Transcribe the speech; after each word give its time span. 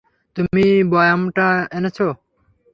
তুমি 0.35 0.65
বয়ামটা 0.91 1.47
এনেছ। 1.71 1.97